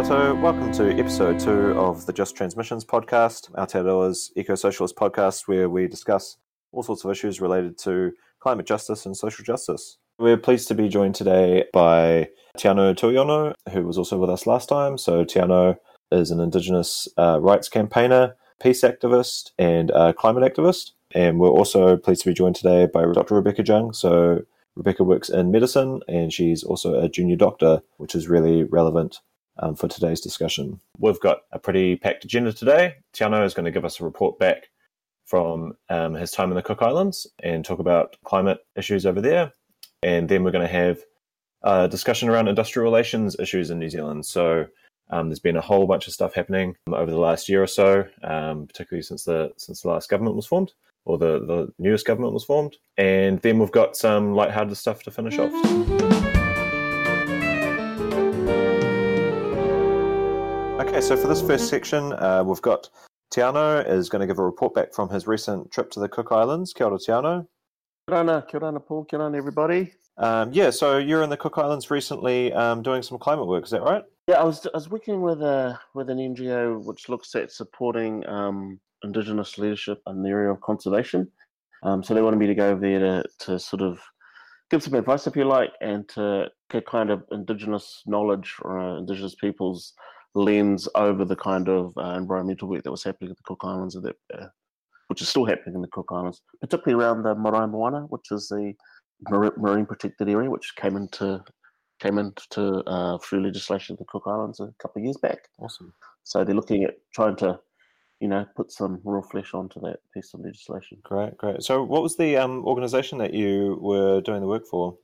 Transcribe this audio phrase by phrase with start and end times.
[0.00, 0.40] Tātou.
[0.40, 6.38] Welcome to episode two of the Just Transmissions podcast, Aotearoa's eco-socialist podcast, where we discuss
[6.72, 9.98] all sorts of issues related to climate justice and social justice.
[10.18, 14.70] We're pleased to be joined today by Teanau Tuiono, who was also with us last
[14.70, 14.96] time.
[14.96, 15.76] So Teanau
[16.10, 20.92] is an Indigenous uh, rights campaigner, peace activist, and uh, climate activist.
[21.14, 23.34] And we're also pleased to be joined today by Dr.
[23.34, 23.94] Rebekah Jaung.
[23.94, 24.44] So
[24.76, 29.20] Rebekah works in medicine and she's also a junior doctor, which is really relevant
[29.60, 30.80] um, for today's discussion.
[30.98, 32.96] We've got a pretty packed agenda today.
[33.14, 34.70] Teanau is going to give us a report back
[35.26, 39.52] from um, his time in the Cook Islands and talk about climate issues over there.
[40.02, 40.98] And then we're going to have
[41.62, 44.26] a discussion around industrial relations issues in New Zealand.
[44.26, 44.66] So
[45.10, 48.06] um, there's been a whole bunch of stuff happening over the last year or so,
[48.24, 50.72] um, particularly since the since the last government was formed
[51.04, 52.76] or the, the newest government was formed.
[52.96, 56.39] And then we've got some lighthearted stuff to finish off.
[60.90, 62.90] Okay, so for this first section, uh, we've got
[63.32, 66.32] Teanau is going to give a report back from his recent trip to the Cook
[66.32, 66.72] Islands.
[66.72, 67.46] Kia ora, Teanau.
[68.08, 69.04] Kia ora, kia ora, Paul.
[69.04, 69.92] Kia ora, everybody.
[70.18, 73.70] Um, yeah, so you're in the Cook Islands recently um, doing some climate work, is
[73.70, 74.02] that right?
[74.26, 78.26] Yeah, I was I was working with a with an NGO which looks at supporting
[78.26, 81.30] um, Indigenous leadership in the area of conservation.
[81.84, 84.00] Um, so they wanted me to go over there to, to sort of
[84.72, 88.98] give some advice, if you like, and to get kind of Indigenous knowledge or uh,
[88.98, 89.94] Indigenous people's
[90.34, 93.94] lens over the kind of uh, environmental work that was happening at the Cook Islands,
[93.94, 94.46] that, uh,
[95.08, 98.48] which is still happening in the Cook Islands, particularly around the Marae Moana, which is
[98.48, 98.74] the
[99.56, 101.42] marine protected area, which came into
[102.00, 105.38] came into uh, through legislation in the Cook Islands a couple of years back.
[105.58, 105.92] Awesome.
[106.22, 107.60] So they're looking at trying to,
[108.20, 110.98] you know, put some real flesh onto that piece of legislation.
[111.02, 111.62] Great, great.
[111.62, 114.96] So what was the um, organisation that you were doing the work for?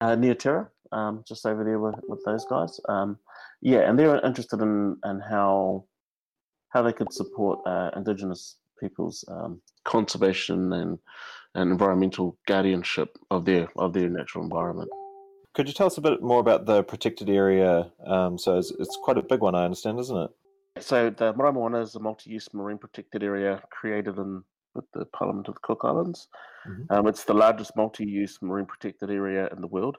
[0.00, 2.78] Uh, Nia Tero, um, just over there with, with those guys.
[2.88, 3.18] Um,
[3.60, 5.84] yeah, and they're interested in, in how
[6.70, 10.98] how they could support uh, Indigenous people's um, conservation and,
[11.54, 14.90] and environmental guardianship of their of their natural environment.
[15.54, 17.90] Could you tell us a bit more about the protected area?
[18.06, 20.30] Um, so it's, it's, quite a big one, I understand, isn't it?
[20.78, 25.48] So the Marae Moana is a multi-use marine protected area created in with the Parliament
[25.48, 26.28] of the Cook Islands.
[26.68, 26.92] Mm-hmm.
[26.92, 29.96] Um, it's the largest multi-use marine protected area in the world.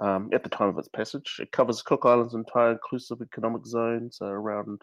[0.00, 4.10] Um, at the time of its passage, it covers Cook Islands' entire inclusive economic zone,
[4.10, 4.82] so around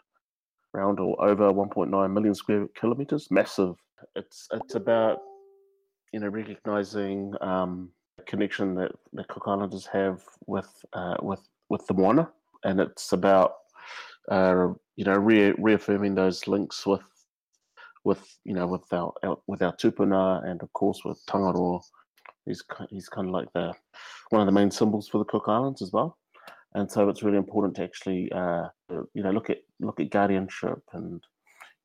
[0.73, 3.29] around or over 1.9 million square kilometers.
[3.29, 3.75] Massive.
[4.16, 5.19] It's it's about
[6.13, 7.89] you know recognizing um,
[8.25, 12.29] connection that the Cook Islanders have with uh, with with the Moana,
[12.63, 13.55] and it's about
[14.29, 17.01] uh, you know re- reaffirming those links with
[18.03, 21.79] with you know with our, our with our tupuna and of course with Tangaroa.
[22.45, 23.73] He's he's kind of like the
[24.31, 26.18] one of the main symbols for the Cook Islands as well,
[26.74, 28.68] and so it's really important to actually uh,
[29.14, 31.24] you know look at look at guardianship and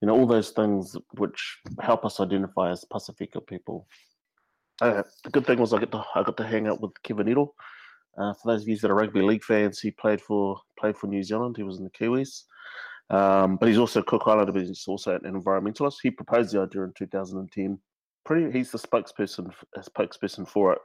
[0.00, 3.86] you know all those things which help us identify as Pacifica people
[4.80, 7.28] uh, the good thing was I got to I got to hang out with Kevin
[7.28, 7.54] Iro.
[8.18, 11.06] Uh, for those of you that are rugby league fans, he played for played for
[11.06, 11.56] New Zealand.
[11.56, 12.44] He was in the Kiwis,
[13.10, 15.96] um, but he's also Cook Islander, but he's also an environmentalist.
[16.02, 17.78] He proposed the idea in 2010.
[18.24, 20.78] Pretty, he's the spokesperson spokesperson for it.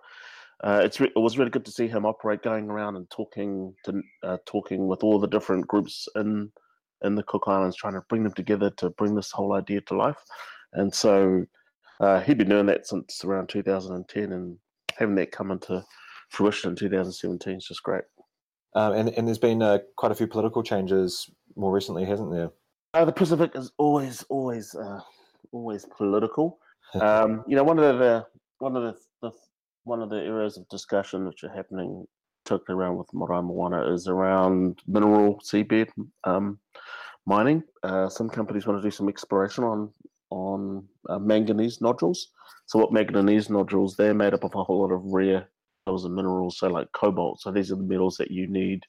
[0.64, 3.74] Uh, it's re- it was really good to see him operate, going around and talking
[3.86, 6.52] to uh, talking with all the different groups in
[7.04, 9.98] in the Cook Islands, trying to bring them together to bring this whole idea to
[9.98, 10.20] life.
[10.74, 11.46] And so
[12.00, 14.58] uh, he'd been doing that since around 2010, and
[14.98, 15.84] having that come into
[16.30, 18.04] fruition in 2017 is just great.
[18.76, 22.52] Um, and, and there's been uh, quite a few political changes more recently, hasn't there?
[22.94, 25.00] Uh, the Pacific is always, always, uh,
[25.52, 26.60] always political.
[27.00, 28.26] Um, you know, one of the
[28.58, 29.00] one of the, the,
[29.84, 32.06] one of the areas of discussion which are happening,
[32.46, 35.90] particularly around with Marae Moana, is around mineral seabed
[36.24, 36.60] um,
[37.26, 37.64] mining.
[37.84, 39.92] Uh, some companies want to do some exploration on
[40.30, 42.30] on uh, manganese nodules.
[42.66, 43.96] So what manganese nodules?
[43.96, 45.50] They're made up of a whole lot of rare
[45.86, 47.42] metals and minerals, so like cobalt.
[47.42, 48.84] So these are the metals that you need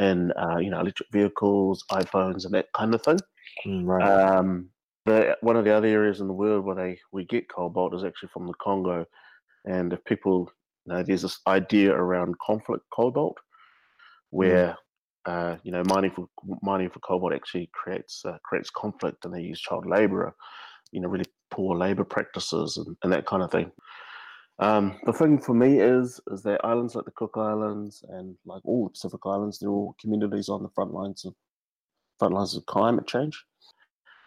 [0.00, 3.18] in uh, you know electric vehicles, iPhones, and that kind of thing.
[3.66, 4.02] Mm, right.
[4.10, 4.68] Um,
[5.04, 8.04] the, one of the other areas in the world where they we get cobalt is
[8.04, 9.06] actually from the Congo,
[9.64, 10.50] and if people
[10.86, 13.38] you know, there's this idea around conflict cobalt,
[14.30, 14.76] where mm.
[15.24, 16.26] Uh, you know, mining for
[16.62, 20.34] mining for cobalt actually creates uh, creates conflict, and they use child labor
[20.92, 23.72] you know, really poor labor practices and, and that kind of thing.
[24.58, 28.62] Um, the thing for me is is that islands like the Cook Islands and like
[28.64, 31.34] all the Pacific Islands, they're all communities on the front lines of
[32.18, 33.42] front lines of climate change,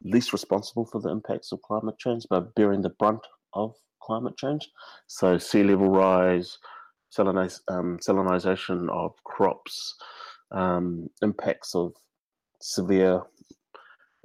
[0.03, 3.25] least responsible for the impacts of climate change, but bearing the brunt
[3.55, 4.69] of climate change.
[5.07, 6.57] So sea level rise,
[7.17, 9.95] um, salinization of crops,
[10.51, 11.93] um, impacts of
[12.61, 13.21] severe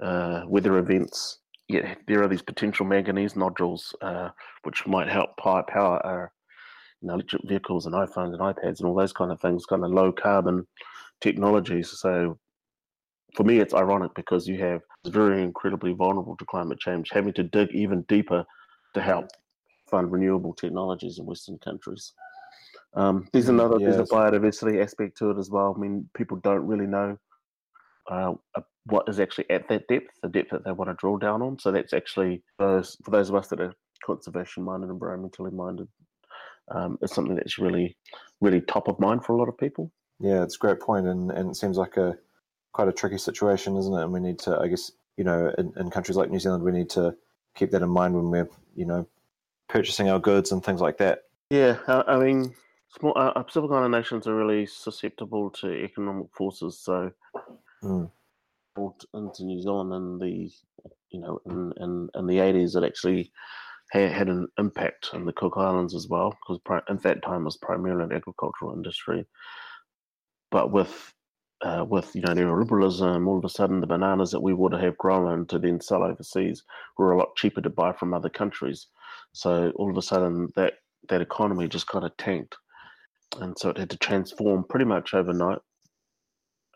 [0.02, 1.38] uh, weather events.
[1.68, 4.30] Yeah, there are these potential manganese nodules uh,
[4.64, 5.64] which might help power,
[6.04, 6.32] our
[7.00, 9.84] you know, electric vehicles and iPhones and iPads and all those kind of things, kind
[9.84, 10.66] of low carbon
[11.20, 11.90] technologies.
[11.90, 12.38] So
[13.36, 17.44] for me, it's ironic because you have very incredibly vulnerable to climate change, having to
[17.44, 18.44] dig even deeper
[18.94, 19.28] to help
[19.88, 22.12] fund renewable technologies in Western countries.
[22.94, 23.96] Um, there's mm, another yes.
[23.96, 25.74] there's a biodiversity aspect to it as well.
[25.76, 27.18] I mean, people don't really know
[28.10, 28.34] uh,
[28.86, 31.58] what is actually at that depth, the depth that they want to drill down on.
[31.58, 35.88] So that's actually those for those of us that are conservation minded, environmentally minded,
[36.70, 37.96] um, it's something that's really,
[38.40, 39.92] really top of mind for a lot of people.
[40.18, 42.16] Yeah, it's a great point, and and it seems like a
[42.72, 44.02] quite a tricky situation, isn't it?
[44.02, 46.72] And we need to, I guess, you know, in, in countries like New Zealand, we
[46.72, 47.14] need to
[47.56, 48.48] keep that in mind when we're,
[48.80, 49.06] you know,
[49.68, 51.24] purchasing our goods and things like that.
[51.50, 52.54] Yeah, I mean,
[52.98, 56.78] small uh, Pacific Island nations are really susceptible to economic forces.
[56.78, 57.12] So,
[57.82, 58.10] mm.
[59.14, 60.50] into New Zealand in the,
[61.10, 63.30] you know, in in, in the eighties, it actually
[63.90, 67.50] had, had an impact on the Cook Islands as well, because at that time it
[67.52, 69.26] was primarily an agricultural industry.
[70.50, 71.12] But with
[71.62, 74.96] uh, with you know neoliberalism, all of a sudden the bananas that we would have
[74.98, 76.62] grown to then sell overseas
[76.96, 78.86] were a lot cheaper to buy from other countries.
[79.32, 80.74] So all of a sudden that
[81.08, 82.56] that economy just kind of tanked,
[83.40, 85.58] and so it had to transform pretty much overnight.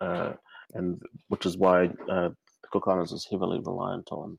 [0.01, 0.33] Uh,
[0.75, 4.39] and which is why uh, the Cook Islands is heavily reliant on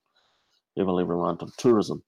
[0.77, 2.03] heavily reliant on tourism.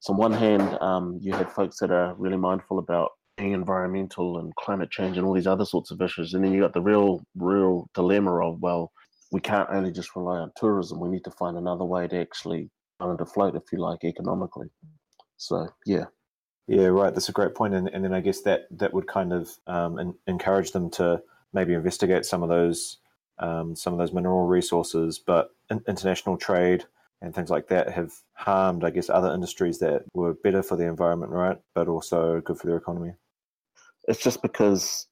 [0.00, 3.10] So on one hand, um, you have folks that are really mindful about
[3.40, 6.34] environmental and climate change and all these other sorts of issues.
[6.34, 8.92] And then you got the real, real dilemma of, well,
[9.32, 11.00] we can't only just rely on tourism.
[11.00, 12.70] We need to find another way to actually
[13.00, 14.68] kind of float, if you like, economically.
[15.36, 16.06] So, yeah.
[16.66, 17.12] Yeah, right.
[17.12, 17.74] That's a great point.
[17.74, 21.22] And, and then I guess that, that would kind of um, encourage them to
[21.52, 22.98] maybe investigate some of those
[23.40, 26.84] um, some of those mineral resources, but in, international trade
[27.22, 30.84] and things like that have harmed, I guess, other industries that were better for the
[30.84, 31.58] environment, right?
[31.74, 33.14] But also good for their economy.
[34.10, 35.06] It's just because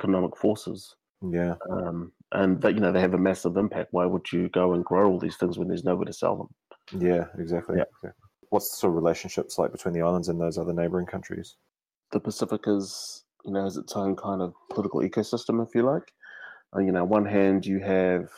[0.00, 0.96] economic forces.
[1.22, 1.56] Yeah.
[1.70, 3.88] Um, and that you know they have a massive impact.
[3.92, 7.00] Why would you go and grow all these things when there's nowhere to sell them?
[7.00, 7.76] Yeah, exactly.
[7.76, 7.84] Yeah.
[7.96, 8.26] Exactly.
[8.48, 11.56] What's the sort of relationships like between the islands and those other neighboring countries?
[12.12, 16.12] The Pacific is, you know, has its own kind of political ecosystem, if you like.
[16.74, 18.30] Uh, you know, one hand you have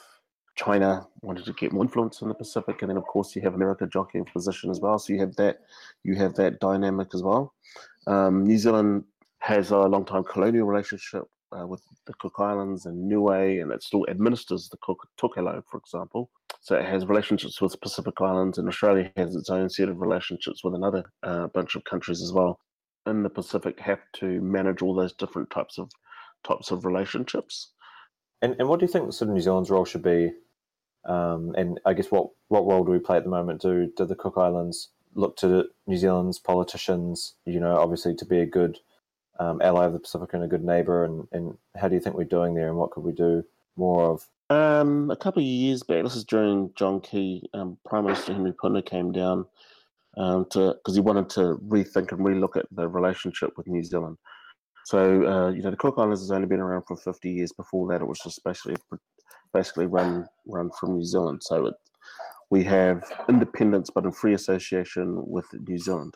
[0.57, 3.55] China wanted to get more influence in the Pacific, and then of course you have
[3.55, 4.99] America jockeying for position as well.
[4.99, 5.61] So you have that,
[6.03, 7.55] you have that dynamic as well.
[8.07, 9.05] Um, New Zealand
[9.43, 14.07] has a long-time colonial relationship uh, with the Cook Islands and Niue, and it still
[14.09, 16.31] administers the Cook Tokelau, for example.
[16.61, 20.63] So it has relationships with Pacific Islands, and Australia has its own set of relationships
[20.63, 22.61] with another uh, bunch of countries as well.
[23.05, 25.91] In the Pacific, have to manage all those different types of
[26.45, 27.73] types of relationships.
[28.43, 30.31] And and what do you think sort of New Zealand's role should be?
[31.05, 33.61] Um, and I guess what what role do we play at the moment?
[33.61, 37.35] Do do the Cook Islands look to New Zealand's politicians?
[37.45, 38.79] You know, obviously to be a good
[39.43, 41.05] um, ally of the Pacific and a good neighbour.
[41.05, 42.69] And, and how do you think we're doing there?
[42.69, 43.43] And what could we do
[43.77, 44.27] more of?
[44.51, 48.53] Um, a couple of years back, this is during John Key, um, Prime Minister Henry
[48.61, 49.47] Puna came down
[50.19, 54.19] um, to because he wanted to rethink and relook at the relationship with New Zealand.
[54.85, 57.53] So uh, you know, the Cook Islands has only been around for 50 years.
[57.53, 58.77] Before that, it was just basically
[59.55, 61.41] basically run run from New Zealand.
[61.43, 61.75] So it,
[62.51, 66.15] we have independence, but in free association with New Zealand.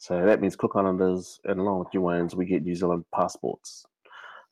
[0.00, 3.84] So that means Cook Islanders, and along with New Niueans, we get New Zealand passports.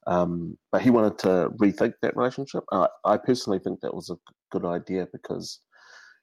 [0.06, 2.64] Um, but he wanted to rethink that relationship.
[2.70, 4.18] Uh, I personally think that was a
[4.52, 5.60] good idea because,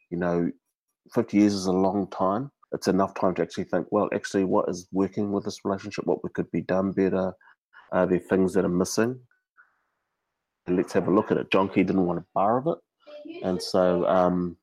[0.10, 0.50] you know,
[1.14, 4.68] 50 years is a long time it's enough time to actually think, well, actually, what
[4.68, 6.06] is working with this relationship?
[6.06, 7.34] What could be done better?
[7.92, 9.20] Are there things that are missing?
[10.68, 11.52] Let's have a look at it.
[11.52, 14.58] John Key didn't want a bar of it, and so um,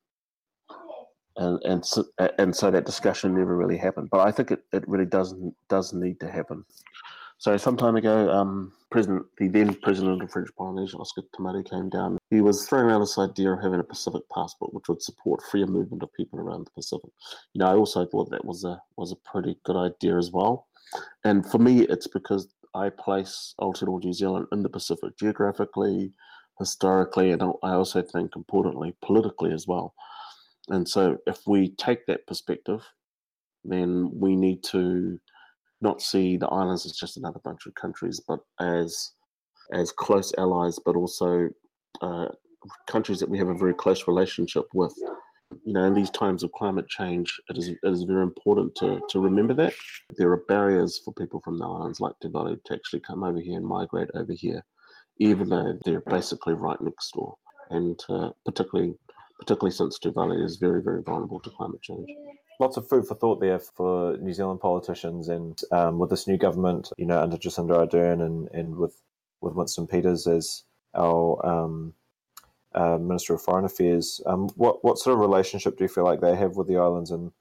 [1.37, 2.05] and and so,
[2.37, 4.09] and so that discussion never really happened.
[4.09, 5.35] But I think it, it really does
[5.69, 6.65] does need to happen.
[7.37, 11.89] So some time ago, um, President, the then President of French Polynesia, Oscar Temaru, came
[11.89, 12.19] down.
[12.29, 15.65] He was throwing around this idea of having a Pacific passport, which would support freer
[15.65, 17.09] movement of people around the Pacific.
[17.53, 20.67] You know, I also thought that was a was a pretty good idea as well.
[21.23, 26.11] And for me, it's because I place Aotearoa New Zealand in the Pacific geographically,
[26.59, 29.95] historically, and I also think importantly politically as well.
[30.69, 32.81] And so, if we take that perspective,
[33.63, 35.19] then we need to
[35.81, 39.13] not see the islands as just another bunch of countries, but as
[39.73, 41.49] as close allies, but also
[42.01, 42.27] uh,
[42.87, 44.93] countries that we have a very close relationship with.
[45.65, 49.01] You know, in these times of climate change, it is it is very important to
[49.09, 49.73] to remember that
[50.17, 53.57] there are barriers for people from the islands like Te to actually come over here
[53.57, 54.63] and migrate over here,
[55.17, 57.35] even though they're basically right next door.
[57.69, 58.95] And uh, particularly,
[59.41, 62.07] particularly since Tuvalu is very, very vulnerable to climate change
[62.61, 66.37] lots of food for thought there for New Zealand politicians, and um, with this new
[66.37, 68.95] government, you know, under Jacinda Ardern and, and with
[69.41, 70.63] with Winston Peters as
[70.95, 71.93] our um,
[72.75, 76.21] uh, Minister of Foreign Affairs, um, what what sort of relationship do you feel like
[76.21, 77.31] they have with the islands, and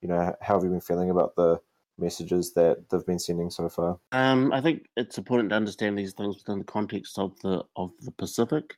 [0.00, 1.60] you know, how have you been feeling about the
[1.98, 3.98] messages that they've been sending so far?
[4.12, 7.90] Um, I think it's important to understand these things within the context of the of
[8.00, 8.76] the Pacific.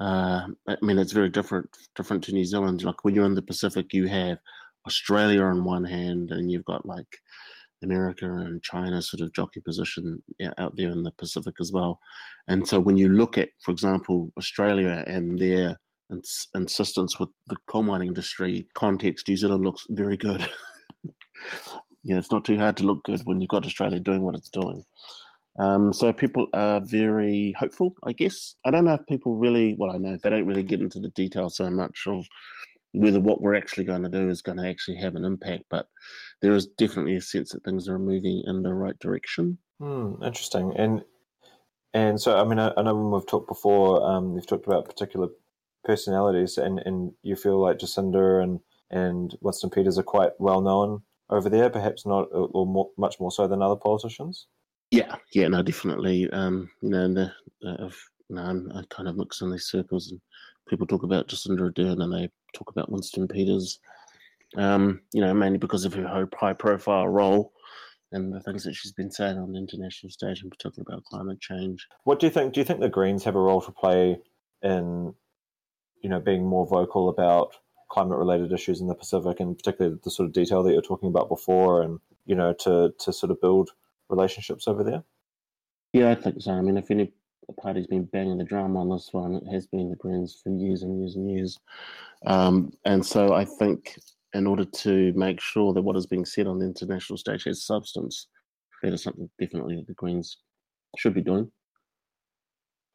[0.00, 2.82] Uh, I mean, it's very different different to New Zealand.
[2.82, 4.38] Like when you're in the Pacific, you have
[4.86, 7.18] Australia on one hand, and you've got like
[7.82, 10.22] America and China sort of jockey position
[10.58, 12.00] out there in the Pacific as well.
[12.48, 15.78] And so when you look at, for example, Australia and their
[16.10, 20.40] ins- insistence with the coal mining industry context, New Zealand looks very good.
[22.02, 24.50] yeah, it's not too hard to look good when you've got Australia doing what it's
[24.50, 24.84] doing.
[25.60, 28.54] Um, so people are very hopeful, I guess.
[28.64, 31.10] I don't know if people really, well, I know they don't really get into the
[31.10, 32.26] details so much of
[32.92, 35.86] whether what we're actually going to do is going to actually have an impact, but
[36.40, 39.58] there is definitely a sense that things are moving in the right direction.
[39.78, 40.72] Hmm, interesting.
[40.76, 41.04] And
[41.92, 44.86] and so, I mean, I, I know when we've talked before, um, you've talked about
[44.86, 45.28] particular
[45.84, 51.02] personalities, and, and you feel like Jacinda and and Winston Peters are quite well known
[51.28, 54.46] over there, perhaps not or more, much more so than other politicians.
[54.90, 56.28] Yeah, yeah, no, definitely.
[56.30, 57.32] Um, you know, the,
[57.66, 57.90] uh,
[58.28, 60.20] you know, I'm, I kind of mix in these circles, and
[60.68, 63.78] people talk about Jacinda Ardern, and they talk about Winston Peters,
[64.56, 67.52] um, you know, mainly because of her high profile role
[68.12, 71.40] and the things that she's been saying on the international stage, in particular about climate
[71.40, 71.86] change.
[72.04, 72.52] What do you think?
[72.52, 74.18] Do you think the Greens have a role to play
[74.62, 75.14] in,
[76.02, 77.54] you know, being more vocal about
[77.90, 81.08] climate related issues in the Pacific, and particularly the sort of detail that you're talking
[81.08, 83.70] about before, and you know, to to sort of build
[84.10, 85.02] relationships over there?
[85.92, 86.52] Yeah, I think so.
[86.52, 87.12] I mean, if any
[87.60, 90.82] party's been banging the drum on this one, it has been the Greens for years
[90.82, 91.58] and years and years.
[92.26, 93.98] Um, and so I think
[94.34, 97.64] in order to make sure that what is being said on the international stage has
[97.64, 98.28] substance,
[98.82, 100.38] that is something definitely that the Greens
[100.96, 101.50] should be doing.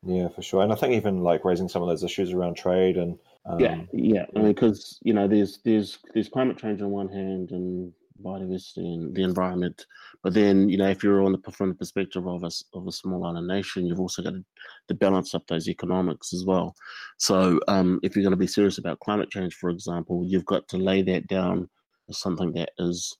[0.05, 0.61] Yeah, for sure.
[0.61, 3.17] And I think even like raising some of those issues around trade and
[3.47, 4.25] um, yeah, yeah.
[4.35, 7.91] I mean, because you know, there's there's there's climate change on one hand and
[8.23, 9.85] biodiversity and the environment.
[10.23, 12.91] But then, you know, if you're on the from the perspective of a of a
[12.91, 14.43] small island nation, you've also got to,
[14.87, 16.75] to balance up those economics as well.
[17.17, 20.67] So, um, if you're going to be serious about climate change, for example, you've got
[20.69, 21.69] to lay that down
[22.09, 23.17] as something that is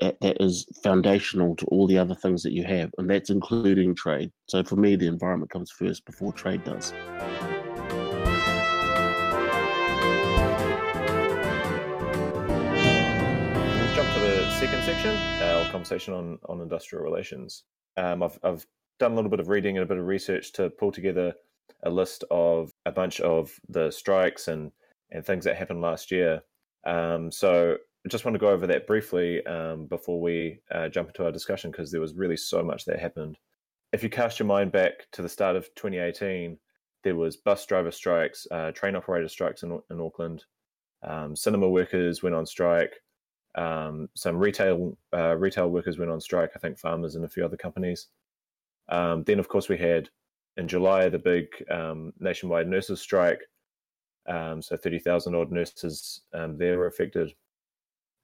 [0.00, 4.32] that is foundational to all the other things that you have, and that's including trade.
[4.48, 6.92] So, for me, the environment comes first before trade does.
[14.56, 17.64] Second section, our conversation on, on industrial relations.
[17.98, 18.66] Um, I've, I've
[18.98, 21.34] done a little bit of reading and a bit of research to pull together
[21.82, 24.72] a list of a bunch of the strikes and,
[25.10, 26.40] and things that happened last year.
[26.86, 31.08] Um, so I just want to go over that briefly um, before we uh, jump
[31.08, 33.36] into our discussion because there was really so much that happened.
[33.92, 36.56] If you cast your mind back to the start of 2018,
[37.04, 40.44] there was bus driver strikes, uh, train operator strikes in, in Auckland,
[41.02, 42.94] um, cinema workers went on strike,
[43.56, 46.50] um, some retail uh, retail workers went on strike.
[46.54, 48.08] I think farmers and a few other companies.
[48.88, 50.10] Um, then, of course, we had
[50.56, 53.40] in July the big um, nationwide nurses strike.
[54.28, 57.32] Um, so thirty thousand odd nurses um, there were affected.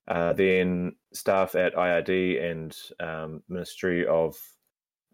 [0.08, 4.36] Uh, then staff at IRD and um, Ministry of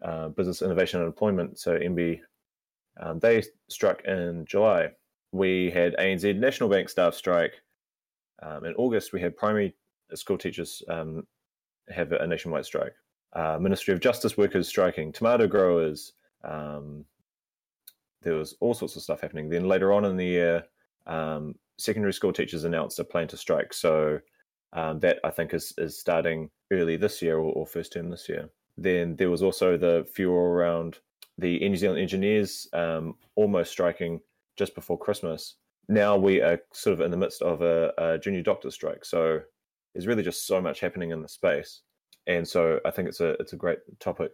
[0.01, 2.19] uh, Business Innovation and Employment, so MB,
[3.21, 4.89] they struck in July.
[5.31, 7.61] We had ANZ National Bank staff strike.
[8.65, 9.75] In August, we had primary
[10.15, 11.25] school teachers um,
[11.89, 12.93] have a nationwide strike.
[13.33, 16.13] Uh, Ministry of Justice workers striking, tomato growers.
[16.43, 17.05] Um,
[18.21, 19.49] there was all sorts of stuff happening.
[19.49, 20.63] Then later on in the year,
[21.05, 23.73] um, secondary school teachers announced a plan to strike.
[23.73, 24.19] So
[24.73, 28.29] um, that I think is is starting early this year or, or, first term this
[28.29, 28.49] year.
[28.77, 30.99] Then there was also the furor around
[31.37, 34.19] the New Zealand engineers um, almost striking
[34.57, 35.55] just before Christmas.
[35.87, 39.03] Now we are sort of in the midst of a, a junior doctor strike.
[39.05, 39.41] So
[39.93, 41.81] there's really just so much happening in the space,
[42.27, 44.31] and so I think it's a it's a great topic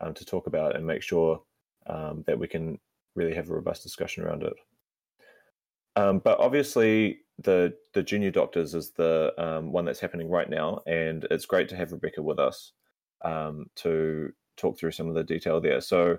[0.00, 1.42] um, to talk about and make sure
[1.86, 2.78] um, that we can
[3.14, 4.54] really have a robust discussion around it.
[5.96, 10.80] Um, but obviously, the the junior doctors is the um, one that's happening right now,
[10.86, 12.72] and it's great to have Rebekah with us
[13.22, 15.80] um, to talk through some of the detail there.
[15.80, 16.18] So,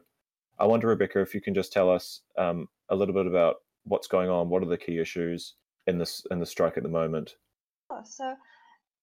[0.60, 4.08] I wonder, Rebekah, if you can just tell us um, a little bit about what's
[4.08, 5.56] going on, what are the key issues
[5.88, 7.36] in this in the strike at the moment.
[7.90, 8.36] Oh, so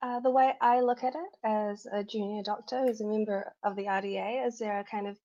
[0.02, 3.76] uh, the way I look at it as a junior doctor who's a member of
[3.76, 5.18] the RDA is there are kind of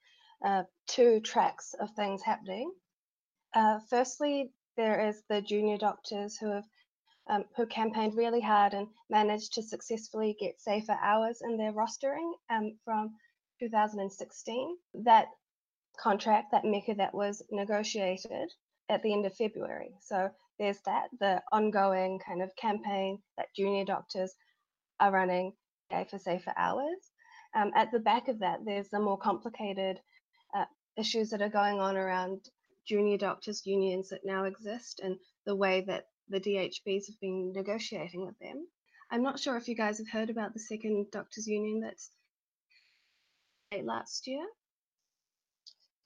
[0.43, 2.71] uh, two tracks of things happening.
[3.53, 6.65] Uh, firstly, there is the junior doctors who have
[7.27, 12.31] um, who campaigned really hard and managed to successfully get safer hours in their rostering
[12.51, 13.15] um, from
[13.59, 14.77] 2016.
[15.05, 15.29] That
[15.97, 18.51] contract, that MECA that was negotiated
[18.89, 19.95] at the end of February.
[20.01, 20.29] So
[20.59, 24.35] there's that, the ongoing kind of campaign that junior doctors
[24.99, 25.53] are running
[26.09, 27.11] for safer hours.
[27.55, 29.99] Um, at the back of that, there's the more complicated
[30.53, 30.65] uh,
[30.97, 32.49] issues that are going on around
[32.87, 38.25] junior doctors unions that now exist and the way that the DHBs have been negotiating
[38.25, 38.67] with them.
[39.11, 42.09] I'm not sure if you guys have heard about the second doctors union that's
[43.71, 44.45] late last year.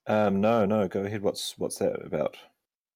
[0.08, 1.22] Um, no, no, go ahead.
[1.22, 2.38] What's what's that about?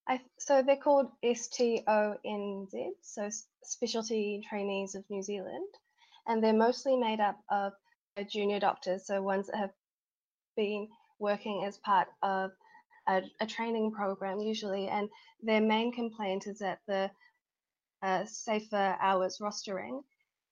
[0.07, 3.29] I, so they're called STONZ, so
[3.63, 5.69] Specialty Trainees of New Zealand,
[6.27, 7.73] and they're mostly made up of
[8.29, 9.71] junior doctors, so ones that have
[10.55, 10.87] been
[11.19, 12.51] working as part of
[13.07, 15.09] a, a training program usually, and
[15.41, 17.09] their main complaint is that the
[18.01, 20.01] uh, safer hours rostering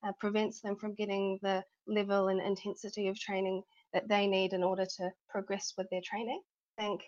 [0.05, 3.61] uh, prevents them from getting the level and intensity of training
[3.93, 6.41] that they need in order to progress with their training.
[6.77, 7.01] I think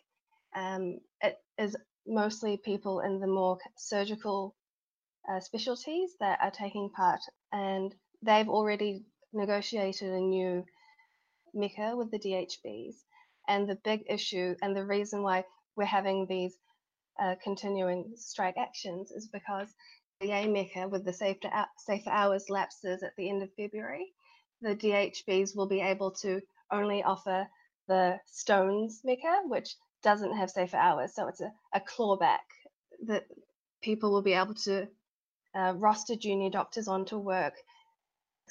[0.55, 4.55] um, it is mostly people in the more surgical
[5.32, 9.03] uh, specialties that are taking part, and they've already
[9.34, 10.65] negotiated a new
[11.56, 12.96] MECA with the DHBs.
[13.48, 15.44] And the big issue and the reason why
[15.75, 16.56] we're having these
[17.22, 19.68] uh, continuing strike actions is because
[20.22, 24.13] the AMECA with the safer, safer hours lapses at the end of February.
[24.62, 27.48] The DHBs will be able to only offer
[27.88, 31.13] the STONZ MECA, which doesn't have safer hours.
[31.13, 32.48] So it's a, a clawback
[33.07, 33.25] that
[33.81, 34.88] people will be able to
[35.53, 37.53] uh, roster junior doctors onto work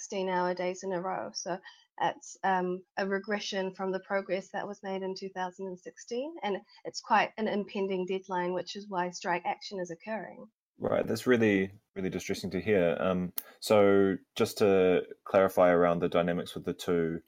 [0.03, 1.31] 16 hour days in a row.
[1.33, 1.59] So
[2.01, 6.35] it's um, a regression from the progress that was made in 2016.
[6.43, 10.47] And it's quite an impending deadline, which is why strike action is occurring.
[10.81, 12.97] Right, that's really, really distressing to hear.
[12.99, 17.21] Um, so, just to clarify around the dynamics with the two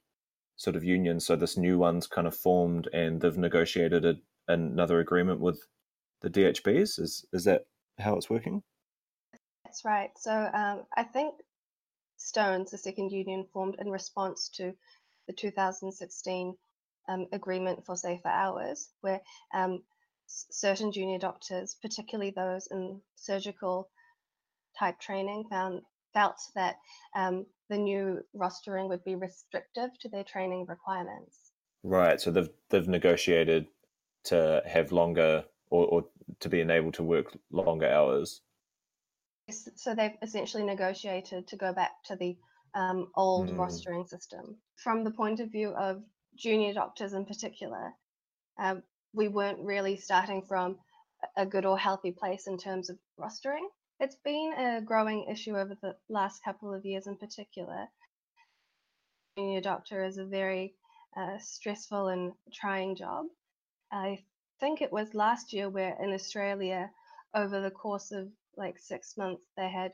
[0.56, 4.14] sort of unions, so this new one's kind of formed and they've negotiated a,
[4.48, 5.60] another agreement with
[6.22, 6.98] the DHBs.
[6.98, 7.66] Is is that
[8.00, 8.62] how it's working?
[9.64, 10.10] That's right.
[10.16, 11.34] So, um, I think
[12.24, 14.72] STONZ, the second union formed in response to
[15.26, 16.56] the 2016
[17.08, 19.20] um, agreement for safer hours, where
[19.52, 19.82] um,
[20.26, 23.90] certain junior doctors, particularly those in surgical
[24.78, 25.82] type training, found
[26.14, 26.76] felt that
[27.14, 31.52] um, the new rostering would be restrictive to their training requirements.
[31.82, 32.20] Right.
[32.20, 33.66] So they've they've negotiated
[34.24, 36.04] to have longer or, or
[36.40, 38.40] to be enabled to work longer hours
[39.50, 42.36] so they've essentially negotiated to go back to the
[42.74, 43.56] um, old mm.
[43.56, 44.56] rostering system.
[44.76, 46.02] From the point of view of
[46.36, 47.92] junior doctors in particular,
[48.58, 50.76] um, we weren't really starting from
[51.36, 53.66] a good or healthy place in terms of rostering.
[54.00, 57.86] It's been a growing issue over the last couple of years in particular.
[59.36, 60.74] Junior doctor is a very
[61.16, 63.26] uh, stressful and trying job.
[63.92, 64.18] I
[64.60, 66.90] think it was last year where in Australia,
[67.34, 69.92] over the course of like six months, they had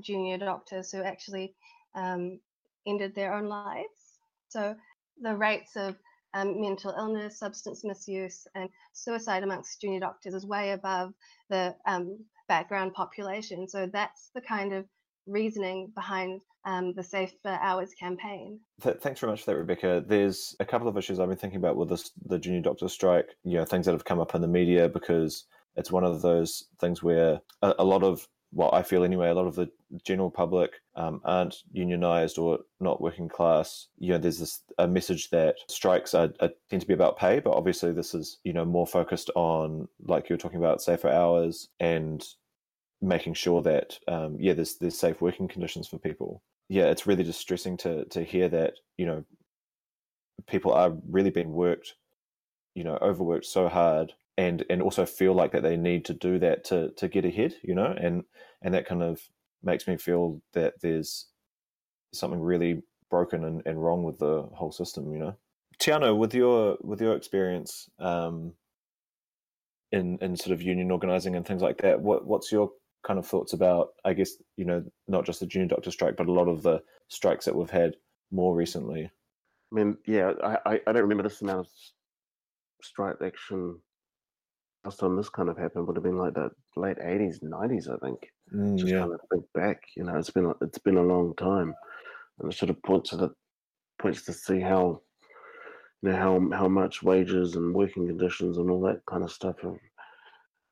[0.00, 1.54] junior doctors who actually
[1.94, 2.38] um,
[2.86, 4.18] ended their own lives.
[4.48, 4.74] So
[5.20, 5.96] the rates of
[6.34, 11.12] um, mental illness, substance misuse, and suicide amongst junior doctors is way above
[11.48, 13.68] the um, background population.
[13.68, 14.84] So that's the kind of
[15.26, 18.58] reasoning behind um, the Safe Hours campaign.
[18.82, 20.04] Th- thanks very much for that, Rebekah.
[20.06, 23.28] There's a couple of issues I've been thinking about with this, the junior doctor strike.
[23.44, 25.44] You know, things that have come up in the media because
[25.76, 29.34] it's one of those things where a, a lot of well, I feel anyway, a
[29.34, 29.68] lot of the
[30.04, 33.88] general public um, aren't unionized or not working class.
[33.98, 37.40] You know, there's this a message that strikes are, are, tend to be about pay,
[37.40, 41.08] but obviously this is you know more focused on like you were talking about safer
[41.08, 42.24] hours and
[43.02, 46.40] making sure that um, yeah, there's there's safe working conditions for people.
[46.68, 49.24] Yeah, it's really distressing to to hear that you know
[50.46, 51.94] people are really being worked,
[52.76, 56.38] you know, overworked so hard and and also feel like that they need to do
[56.38, 58.24] that to to get ahead you know and
[58.62, 59.20] and that kind of
[59.62, 61.26] makes me feel that there's
[62.12, 65.36] something really broken and, and wrong with the whole system you know.
[65.80, 68.52] Teanau with your with your experience um
[69.92, 72.70] in in sort of union organizing and things like that what what's your
[73.04, 76.26] kind of thoughts about i guess you know not just the junior doctor strike but
[76.26, 77.94] a lot of the strikes that we've had
[78.30, 79.10] more recently?
[79.72, 81.68] I mean yeah i i don't remember this amount of
[82.82, 83.78] strike action
[84.84, 87.96] last time this kind of happened would have been like the late eighties, nineties, I
[87.96, 88.18] think.
[88.54, 89.00] Mm, Just yeah.
[89.00, 91.74] kind of think back, you know, it's been it's been a long time,
[92.38, 93.30] and it sort of points to the
[94.00, 95.00] points to see how,
[96.02, 99.56] you know how how much wages and working conditions and all that kind of stuff
[99.62, 99.78] have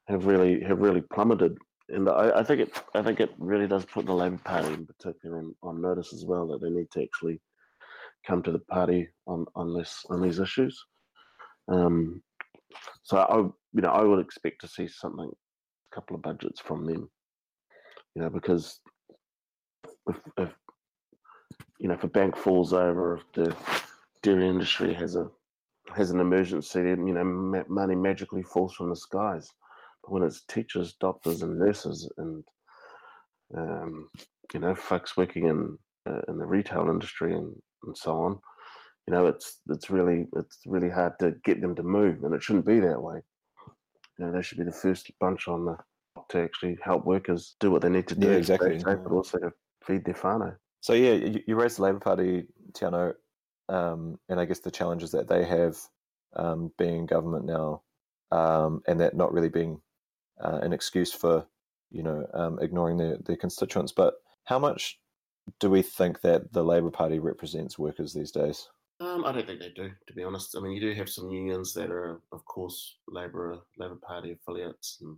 [0.08, 1.56] have really have really plummeted.
[1.88, 4.86] And I, I think it I think it really does put the Labour Party in
[4.86, 7.40] particular on, on notice as well that they need to actually
[8.26, 10.84] come to the party on on this on these issues.
[11.68, 12.22] Um,
[13.02, 16.84] so I you know I would expect to see something, a couple of budgets from
[16.84, 17.10] them.
[18.14, 18.80] You know because
[20.08, 20.50] if, if
[21.78, 23.56] you know if a bank falls over, if the
[24.22, 25.28] dairy industry has a
[25.94, 29.48] has an emergency, then you know money magically falls from the skies.
[30.02, 32.44] But when it's teachers, doctors, and nurses, and
[33.56, 34.08] um,
[34.52, 37.54] you know folks working in uh, in the retail industry and,
[37.84, 38.38] and so on,
[39.06, 42.42] you know it's it's really it's really hard to get them to move, and it
[42.42, 43.20] shouldn't be that way.
[44.18, 45.76] You know they should be the first bunch on the
[46.28, 49.38] to actually help workers do what they need to do, yeah, exactly, safe, but also
[49.38, 49.52] to
[49.84, 50.56] feed their whānau.
[50.80, 53.14] So yeah, you, you raised the Labour Party, Teanau,
[53.68, 55.76] um, and I guess the challenges that they have
[56.36, 57.82] um, being government now,
[58.30, 59.80] um, and that not really being
[60.42, 61.46] uh, an excuse for
[61.90, 63.92] you know um, ignoring their, their constituents.
[63.92, 64.98] But how much
[65.60, 68.68] do we think that the Labor Party represents workers these days?
[69.02, 70.56] Um, I don't think they do, to be honest.
[70.56, 74.98] I mean, you do have some unions that are, of course, Labor Labor Party affiliates
[75.00, 75.16] and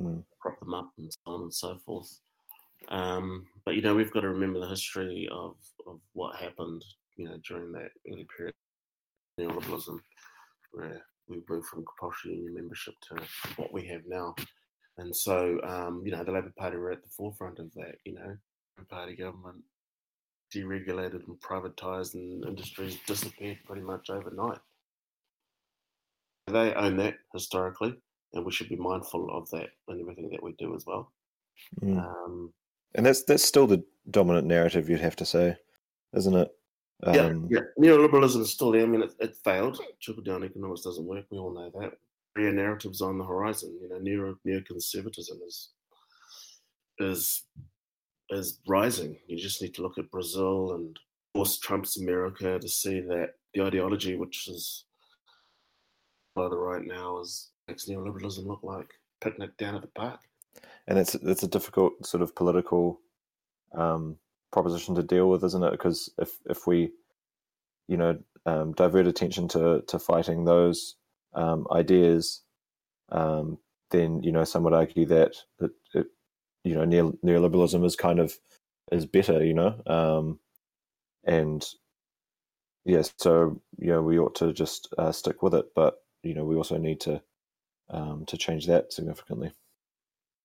[0.00, 0.24] mm.
[0.40, 2.18] prop them up and so on and so forth.
[2.88, 5.54] Um, but you know, we've got to remember the history of,
[5.86, 6.84] of what happened
[7.16, 8.54] you know, during that early period
[9.38, 9.98] of neoliberalism,
[10.72, 13.22] where we moved from compulsory union membership to
[13.56, 14.34] what we have now.
[14.98, 18.14] And so, um, you know, the Labour Party were at the forefront of that, you
[18.14, 18.36] know,
[18.90, 19.62] party government
[20.54, 24.58] deregulated and privatised and industries disappeared pretty much overnight.
[26.48, 27.94] They own that historically,
[28.34, 31.12] and we should be mindful of that in everything that we do as well.
[31.82, 31.98] Mm.
[31.98, 32.52] Um,
[32.94, 35.56] and that's that's still the dominant narrative, you'd have to say,
[36.14, 36.50] isn't it?
[37.04, 38.82] Um, yeah, yeah, neoliberalism is still there.
[38.82, 39.80] I mean, it, it failed.
[40.00, 41.24] Trickle down economics doesn't work.
[41.30, 41.92] We all know that.
[42.36, 43.76] Real narratives on the horizon.
[43.80, 45.70] You know, neo neoconservatism is
[46.98, 47.44] is
[48.32, 49.16] is rising.
[49.26, 53.34] You just need to look at Brazil and of course Trump's America to see that
[53.54, 54.84] the ideology, which is
[56.34, 58.88] by the right now, is makes neoliberalism look like
[59.20, 60.20] picnic down at the park.
[60.86, 63.00] And it's it's a difficult sort of political
[63.74, 64.16] um,
[64.52, 65.70] proposition to deal with, isn't it?
[65.70, 66.90] Because if if we,
[67.88, 70.96] you know, um, divert attention to to fighting those
[71.34, 72.42] um, ideas,
[73.10, 73.58] um,
[73.90, 76.06] then you know some would argue that that it,
[76.64, 78.38] you know neo- neoliberalism is kind of
[78.90, 80.38] is better, you know, um,
[81.24, 81.64] and
[82.84, 86.44] yes, so you know we ought to just uh, stick with it, but you know
[86.44, 87.22] we also need to
[87.90, 89.52] um, to change that significantly.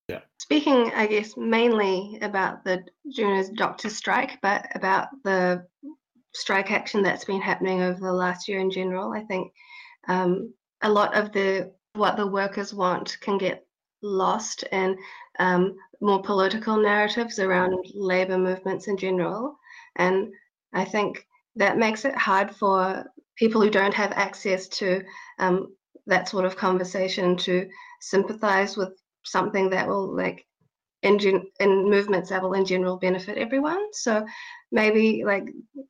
[0.08, 0.22] Yeah.
[0.38, 5.66] Speaking, I guess, mainly about the juniors doctor strike, but about the
[6.34, 9.52] strike action that's been happening over the last year in general, I think
[10.08, 13.67] um, a lot of the what the workers want can get
[14.02, 14.98] lost in
[15.40, 19.58] um, more political narratives around labor movements in general,
[19.96, 20.32] and
[20.74, 23.06] I think that makes it hard for
[23.36, 25.04] people who don't have access to
[25.40, 27.68] um, that sort of conversation to
[28.02, 28.90] sympathize with
[29.24, 30.46] something that will like
[31.04, 33.94] in, gen- in movements that will in general benefit everyone.
[33.94, 34.26] So
[34.72, 35.50] maybe like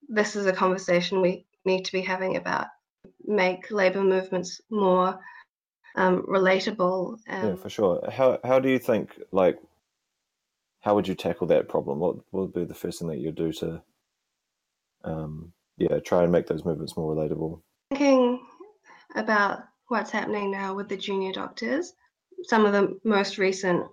[0.10, 2.68] this is a conversation we need to be having about
[3.26, 5.20] make labor movements more
[5.98, 7.18] um, relatable.
[7.28, 8.10] Um, yeah, for sure.
[8.10, 9.60] How how do you think like
[10.82, 12.00] how would you tackle that problem?
[12.00, 13.82] What would be the first thing that you'd do to
[15.04, 17.62] um, yeah try and make those movements more relatable?
[17.90, 18.46] Thinking
[19.16, 21.94] about what's happening now with the junior doctors
[22.44, 23.86] some of the most recent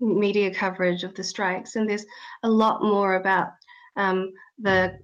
[0.00, 2.06] media coverage of the strikes, and there's
[2.42, 3.48] a lot more about
[3.96, 4.98] um, the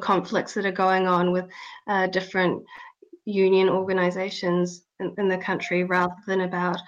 [0.00, 1.44] conflicts that are going on with
[1.86, 2.64] uh, different
[3.24, 6.78] union organizations in, in, the country rather than about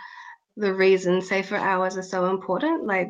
[0.56, 3.08] the reason safer hours are so important like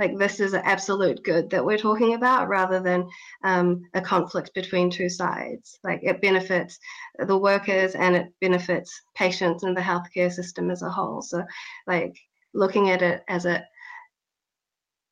[0.00, 3.06] like this is an absolute good that we're talking about rather than
[3.44, 5.78] um, a conflict between two sides.
[5.84, 6.78] Like it benefits
[7.18, 11.20] the workers and it benefits patients and the healthcare system as a whole.
[11.20, 11.44] So
[11.86, 12.16] like
[12.54, 13.62] looking at it as a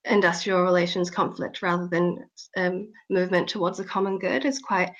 [0.06, 2.24] industrial relations conflict rather than
[2.56, 4.90] um, movement towards a common good is quite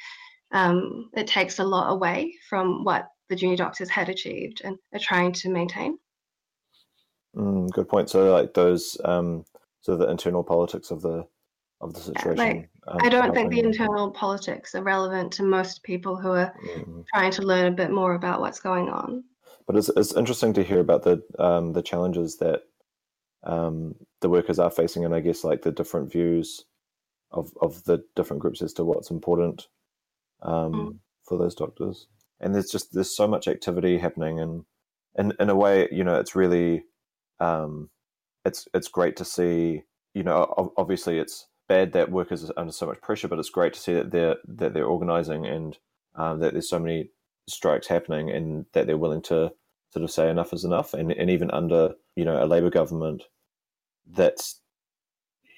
[0.53, 5.01] um, it takes a lot away from what the junior doctors had achieved and are
[5.01, 5.99] trying to maintain
[7.37, 8.11] Mm, good point.
[8.11, 9.45] So, like those, um,
[9.81, 11.27] so the internal politics of the
[11.81, 12.37] of the situation.
[12.37, 16.53] Like, um, I don't think the internal politics are relevant to most people who are
[16.77, 17.05] mm.
[17.15, 19.23] trying to learn a bit more about what's going on.
[19.67, 22.63] But it's it's interesting to hear about the um, the challenges that
[23.45, 26.65] um, the workers are facing, and I guess like the different views
[27.31, 29.69] of of the different groups as to what's important
[30.43, 30.97] um, mm.
[31.27, 32.07] for those doctors.
[32.41, 34.65] And there's just there's so much activity happening, and
[35.17, 36.85] in in a way, you know, it's really
[37.41, 37.91] um,
[38.45, 39.83] it's it's great to see.
[40.15, 43.75] You know, obviously, it's bad that workers are under so much pressure, but it's great
[43.75, 45.77] to see that they're that they're organising and
[46.15, 47.11] um, that there's so many
[47.49, 49.53] strikes happening, and that they're willing to
[49.91, 50.95] sort of say enough is enough.
[50.95, 53.25] And and even under you know a Labour government,
[54.07, 54.61] that's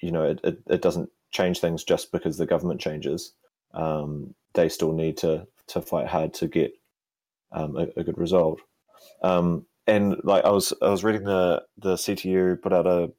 [0.01, 3.33] you know it, it, it doesn't change things just because the government changes.
[3.73, 6.73] Um, they still need to to fight hard to get
[7.51, 8.59] um, a, a, good result.
[9.21, 13.11] Um, and like I was I was reading the the CTU put out a,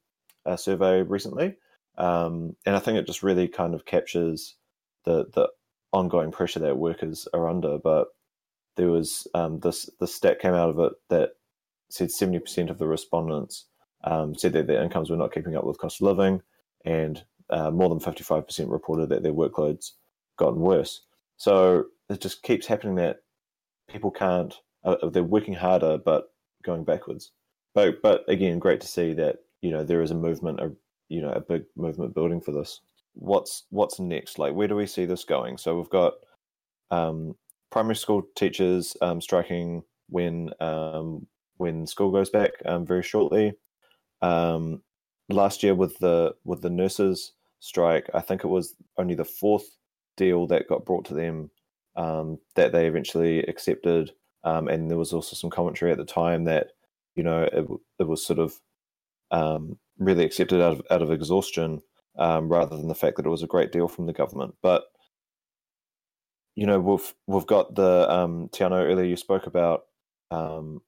[0.45, 1.57] a survey recently,
[1.99, 4.57] um, and I think it just really kind of captures
[5.05, 5.49] the the
[5.93, 7.79] ongoing pressure that workers are under.
[7.79, 8.09] But
[8.77, 11.31] there was um, this the stat came out of it that
[11.91, 13.67] said seventy percent of the respondents
[14.05, 16.43] um, said that their incomes were not keeping up with cost of living,
[16.85, 19.93] and uh, more than fifty five percent reported that their workloads
[20.37, 21.03] gotten worse.
[21.43, 23.17] So it just keeps happening that
[23.91, 24.55] people can't.
[24.85, 26.27] Uh, they're working harder, but
[26.63, 27.33] going backwards.
[27.75, 30.71] But but again, great to see that you know there is a movement, a
[31.09, 32.81] you know a big movement building for this.
[33.15, 34.39] What's what's next?
[34.39, 35.59] Like where do we see this going?
[35.59, 36.13] So we've got
[36.93, 37.35] um,
[37.73, 41.27] primary school teachers um, striking when um,
[41.57, 43.53] when school goes back um, very shortly.
[44.21, 44.81] Um,
[45.29, 49.77] last year with the with the nurses strike, I think it was only the fourth
[50.17, 51.51] deal that got brought to them
[51.97, 54.13] um, that they eventually accepted.
[54.45, 56.69] Um, and there was also some commentary at the time that
[57.15, 57.67] you know it,
[58.01, 58.59] it was sort of
[59.31, 61.81] um, really accepted out of out of exhaustion
[62.19, 64.55] um, rather than the fact that it was a great deal from the government.
[64.63, 64.85] But
[66.55, 69.05] you know we've we've got the um, Teanau earlier.
[69.05, 69.85] You spoke about
[70.31, 70.83] um,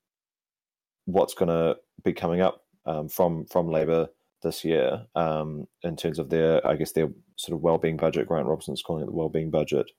[1.06, 4.08] what's going to be coming up um, from from Labor
[4.44, 8.28] this year um, in terms of their, I guess, their sort of well-being budget.
[8.28, 9.90] Grant Robertson's calling it the well-being budget.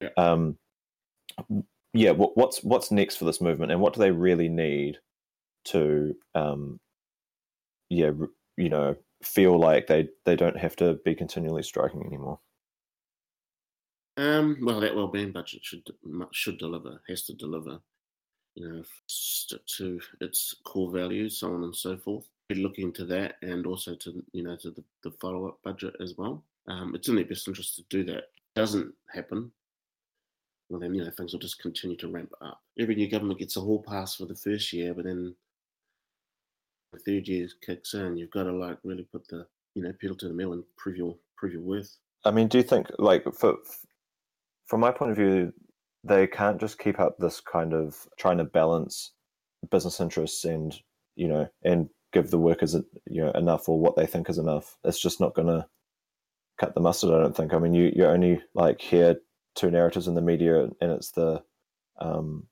[0.00, 0.08] Yeah.
[0.16, 0.56] Um,
[1.92, 2.12] yeah.
[2.12, 4.98] What, what's what's next for this movement, and what do they really need
[5.66, 6.80] to, um,
[7.90, 8.12] yeah,
[8.56, 12.40] you know, feel like they they don't have to be continually striking anymore?
[14.16, 15.82] Um, well, that well-being budget should
[16.32, 17.78] should deliver, has to deliver,
[18.54, 18.82] you know,
[19.76, 24.24] to its core values, so on and so forth look to that and also to
[24.32, 26.42] you know to the, the follow up budget as well.
[26.66, 28.24] Um, it's in their best interest to do that.
[28.54, 29.52] Doesn't happen,
[30.68, 32.60] well then you know things will just continue to ramp up.
[32.78, 35.34] Every new government gets a hall pass for the first year, but then
[36.92, 38.16] the third year kicks in.
[38.16, 40.96] You've got to like really put the you know pedal to the metal and prove
[40.96, 41.96] your prove your worth.
[42.24, 43.56] I mean, do you think like for
[44.66, 45.52] from my point of view,
[46.04, 49.12] they can't just keep up this kind of trying to balance
[49.70, 50.74] business interests and
[51.16, 52.74] you know and give the workers
[53.06, 54.76] you know enough or what they think is enough.
[54.84, 55.66] It's just not going to
[56.58, 57.10] cut the mustard.
[57.10, 57.54] I don't think.
[57.54, 59.16] I mean, you you only like hear
[59.54, 61.42] two narratives in the media, and it's the
[62.00, 62.46] um,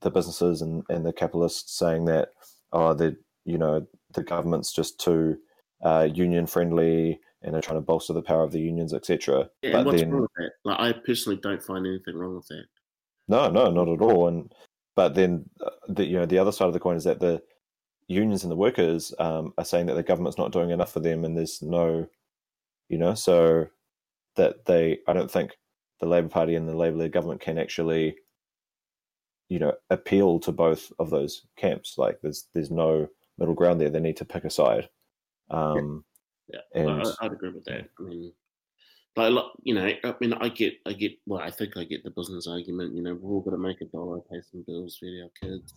[0.00, 2.30] the businesses and, and the capitalists saying that
[2.72, 5.36] oh the you know the government's just too
[5.84, 9.48] uh, union friendly and they're trying to bolster the power of the unions, etc.
[9.62, 10.50] Yeah, but what's then, wrong with that?
[10.64, 12.64] Like, I personally don't find anything wrong with that.
[13.28, 14.28] No, no, not at all.
[14.28, 14.52] And
[14.94, 17.42] but then uh, the you know the other side of the coin is that the
[18.08, 21.24] unions and the workers um, are saying that the government's not doing enough for them,
[21.24, 22.06] and there's no,
[22.88, 23.66] you know, so
[24.36, 25.58] that they, I don't think
[26.00, 28.16] the Labor Party and the Labour led government can actually,
[29.48, 31.98] you know, appeal to both of those camps.
[31.98, 33.90] Like there's there's no middle ground there.
[33.90, 34.88] They need to pick a side.
[35.50, 36.04] Um,
[36.48, 36.80] yeah, yeah.
[36.82, 36.90] And,
[37.20, 37.88] I, would agree with that.
[37.98, 38.32] I mean,
[39.14, 41.12] but you know, I mean, I get, I get.
[41.26, 42.94] Well, I think I get the business argument.
[42.94, 45.74] You know, we're all going to make a dollar, pay some bills, feed our kids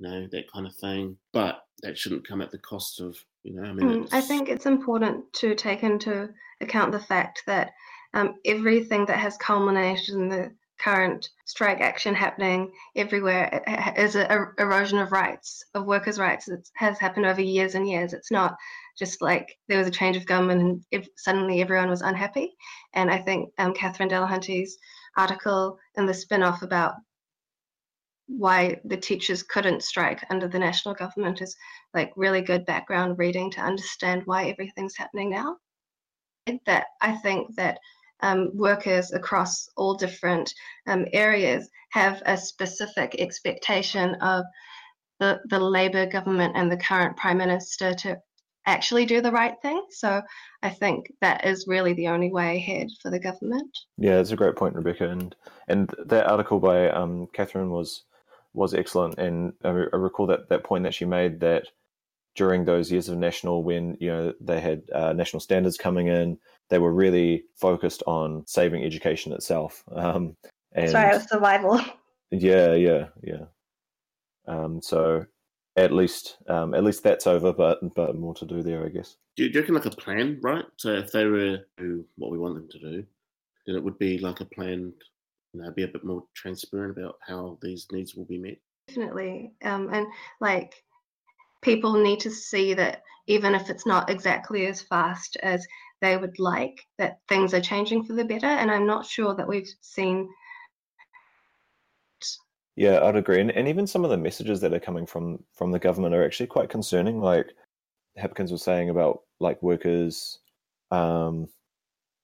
[0.00, 1.16] you know, that kind of thing.
[1.32, 4.48] But that shouldn't come at the cost of, you know, I mean, mm, I think
[4.48, 7.70] it's important to take into account the fact that
[8.14, 13.62] um, everything that has culminated in the current strike action happening everywhere
[13.96, 16.48] is an erosion of rights, of workers' rights.
[16.48, 18.14] It has happened over years and years.
[18.14, 18.56] It's not
[18.98, 22.54] just like there was a change of government and suddenly everyone was unhappy.
[22.94, 24.78] And I think um, Catherine Delahunty's
[25.16, 26.94] article in the Spinoff about
[28.36, 31.56] why the teachers couldn't strike under the national government is
[31.94, 35.56] like really good background reading to understand why everything's happening now.
[36.66, 37.78] That I think that
[38.22, 40.52] um, workers across all different
[40.86, 44.44] um, areas have a specific expectation of
[45.18, 48.18] the, the Labour government and the current Prime Minister to
[48.66, 49.84] actually do the right thing.
[49.90, 50.22] So
[50.62, 53.70] I think that is really the only way ahead for the government.
[53.96, 55.08] Yeah, it's a great point, Rebekah.
[55.08, 55.34] And
[55.68, 58.04] and that article by um, Catherine was
[58.52, 59.18] was excellent.
[59.18, 61.64] And I, recall that that point that she made that
[62.36, 66.38] during those years of national, when you know they had uh, national standards coming in,
[66.68, 69.84] they were really focused on saving education itself.
[69.92, 70.36] Um,
[70.72, 71.80] and Sorry, it was survival.
[72.32, 73.46] Yeah, yeah, yeah.
[74.46, 75.26] Um, so
[75.76, 79.16] at least um, at least that's over, but but more to do there, I guess.
[79.36, 80.64] Do you, do you reckon like a plan, right?
[80.76, 83.04] So if they were to do what we want them to do,
[83.66, 84.92] then it would be like a plan,
[85.52, 88.58] you know, be a bit more transparent about how these needs will be met.
[88.88, 90.06] Definitely, um, and
[90.40, 90.74] like
[91.62, 95.66] people need to see that even if it's not exactly as fast as
[96.00, 98.46] they would like, that things are changing for the better.
[98.46, 100.28] And I'm not sure that we've seen
[102.76, 105.70] yeah, I'd agree, and, and even some of the messages that are coming from from
[105.70, 107.20] the government are actually quite concerning.
[107.20, 107.48] Like
[108.18, 110.38] Hipkins was saying about like workers,
[110.90, 111.48] um,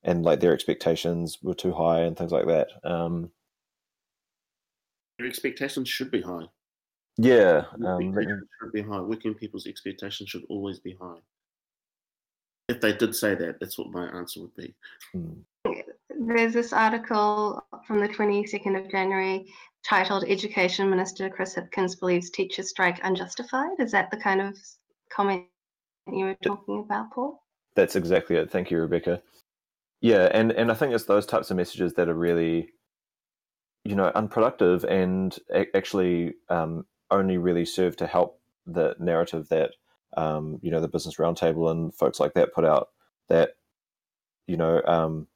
[0.06, 2.68] and like their expectations were too high and things like that.
[2.84, 3.30] Um,
[5.18, 6.46] Their expectations should be high.
[7.18, 9.00] yeah, Their um, should be high.
[9.00, 11.18] Working people's expectations should always be high.
[12.68, 14.74] If they did say that, that's what my answer would be.
[15.12, 15.40] hmm.
[16.18, 19.52] There's this article from the 22nd of January
[19.84, 23.78] titled Education Minister Chris Hipkins believes teachers strike unjustified.
[23.78, 24.56] Is that the kind of
[25.10, 25.44] comment
[26.10, 27.42] you were talking about, Paul?
[27.74, 28.50] That's exactly it.
[28.50, 29.20] Thank you, Rebekah.
[30.00, 32.70] Yeah, and and I think it's those types of messages that are really,
[33.84, 35.36] you know, unproductive and
[35.74, 39.72] actually um, only really serve to help the narrative that
[40.16, 42.88] um, you know the Business Roundtable and folks like that put out
[43.28, 43.56] that
[44.46, 45.28] you know um,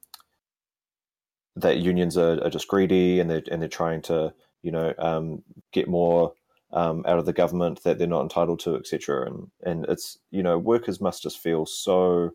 [1.55, 5.43] that unions are, are just greedy and they're and they're trying to you know um,
[5.71, 6.33] get more
[6.73, 9.27] um, out of the government that they're not entitled to, etc.
[9.27, 12.31] And and it's you know workers must just feel so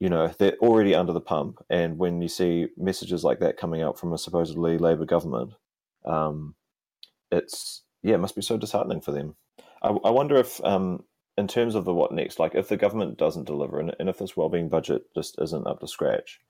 [0.00, 3.82] you know they're already under the pump, and when you see messages like that coming
[3.82, 5.52] out from a supposedly Labor government,
[6.04, 6.54] um,
[7.30, 9.36] it's yeah, it must be so disheartening for them.
[9.82, 11.04] I, I wonder if um,
[11.36, 14.18] in terms of the what next, like if the government doesn't deliver and, and if
[14.18, 16.40] this wellbeing budget just isn't up to scratch,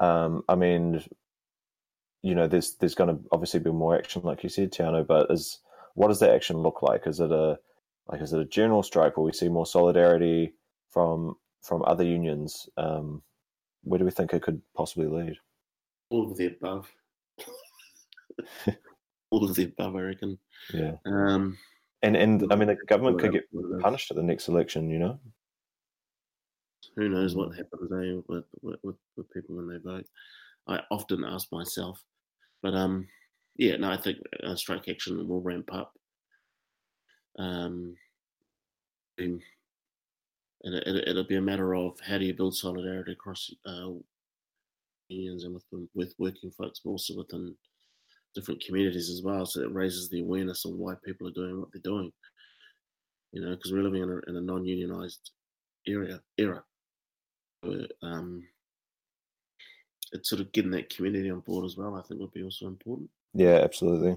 [0.00, 1.04] um, I mean,
[2.22, 5.06] you know, there's there's going to obviously be more action, like you said, Teanau.
[5.06, 5.58] But is
[5.94, 7.06] what does that action look like?
[7.06, 7.58] Is it a
[8.08, 10.54] like is it a general strike where we see more solidarity
[10.90, 12.68] from from other unions?
[12.76, 13.22] Um,
[13.82, 15.36] where do we think it could possibly lead?
[16.10, 16.90] All of the above.
[19.30, 20.38] All of the above, I reckon.
[20.74, 21.56] Yeah, Um,
[22.02, 23.82] and and I mean, the government could get what it is.
[23.82, 24.90] punished at the next election.
[24.90, 25.20] You know.
[26.96, 30.06] Who knows what happens eh, with, with, with, with people when they vote?
[30.66, 32.02] I often ask myself.
[32.62, 33.06] But um,
[33.56, 35.92] yeah, no, I think uh, strike action will ramp up.
[37.38, 37.94] Um,
[39.18, 39.40] and
[40.62, 43.90] and it, it'll be a matter of how do you build solidarity across uh,
[45.08, 47.54] unions and with with working folks, but also within
[48.34, 49.44] different communities as well.
[49.46, 52.12] So it raises the awareness of why people are doing what they're doing.
[53.32, 55.30] You know, because we're living in a, in a non-unionized
[55.86, 56.62] area era.
[57.62, 58.44] Where, um,
[60.12, 61.94] it's sort of getting that community on board as well.
[61.94, 63.08] I think would be also important.
[63.34, 64.16] Yeah, absolutely.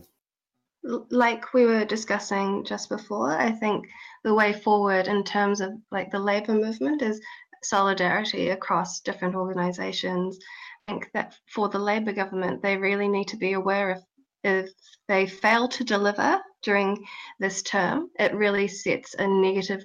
[0.83, 3.85] Like we were discussing just before, I think
[4.23, 7.21] the way forward in terms of like the labor movement is
[7.63, 10.37] solidarity across different organizations.
[10.87, 14.03] I think that for the Labor government, they really need to be aware of
[14.43, 14.69] if
[15.07, 17.05] they fail to deliver during
[17.39, 19.83] this term, it really sets a negative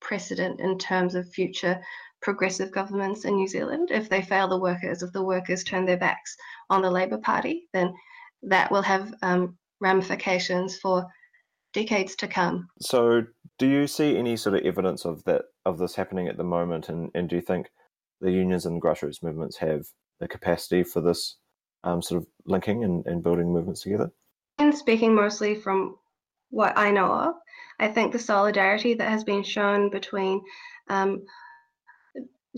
[0.00, 1.80] precedent in terms of future
[2.22, 3.90] progressive governments in New Zealand.
[3.90, 6.36] If they fail the workers, if the workers turn their backs
[6.70, 7.94] on the Labor Party, then
[8.42, 11.06] that will have um, ramifications for
[11.72, 12.68] decades to come.
[12.80, 13.24] So,
[13.58, 16.88] do you see any sort of evidence of that of this happening at the moment,
[16.88, 17.68] and, and do you think
[18.20, 19.82] the unions and grassroots movements have
[20.18, 21.36] the capacity for this
[21.84, 24.10] um, sort of linking and, and building movements together?
[24.58, 25.96] And speaking mostly from
[26.50, 27.34] what I know of,
[27.78, 30.42] I think the solidarity that has been shown between
[30.88, 31.22] um,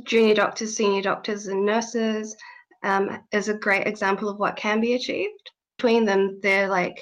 [0.04, 2.36] junior doctors, senior doctors, and nurses
[2.82, 5.50] um, is a great example of what can be achieved.
[5.76, 7.00] Between them, they're like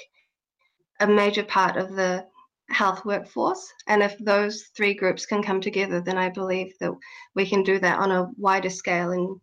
[1.01, 2.25] a major part of the
[2.69, 3.67] health workforce.
[3.87, 6.91] And if those three groups can come together, then I believe that
[7.35, 9.39] we can do that on a wider scale in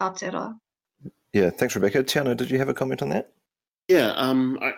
[0.00, 0.54] Aotearoa.
[1.32, 2.04] Yeah, thanks, Rebekah.
[2.04, 3.32] Teanau, did you have a comment on that?
[3.88, 4.72] Yeah, um, I,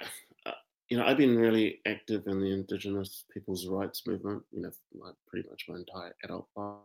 [0.46, 0.52] uh,
[0.88, 4.42] you know, I've been really active in the Indigenous people's rights movement.
[4.52, 6.76] You know, like pretty much my entire adult life,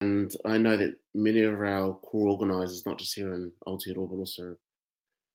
[0.00, 4.16] and I know that many of our core organisers, not just here in Aotearoa, but
[4.16, 4.56] also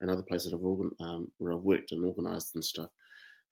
[0.02, 2.90] in other places that I've organ- um, where I've worked and organised and stuff.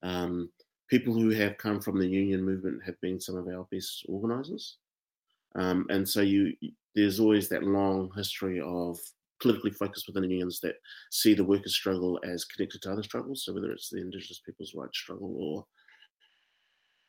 [0.05, 0.51] Um,
[0.89, 4.77] people who have come from the union movement have been some of our best organisers,
[5.57, 6.53] um, and so you
[6.95, 8.99] there's always that long history of
[9.41, 10.77] politically focused within the unions that
[11.11, 13.45] see the workers' struggle as connected to other struggles.
[13.45, 15.67] So whether it's the Indigenous people's rights struggle or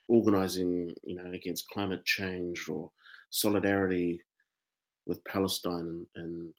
[0.08, 2.92] organising, you know, against climate change or
[3.30, 4.22] solidarity
[5.06, 6.54] with Palestine and and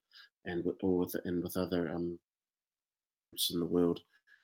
[0.45, 2.19] and with, or with and with other um,
[3.31, 4.01] groups in the world,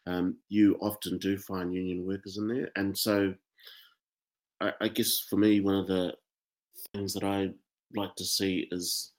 [0.06, 3.34] um, you often do find union workers in there, and so
[4.60, 6.14] I, I guess for me, one of the
[6.94, 7.50] things that I
[7.94, 9.12] like to see is,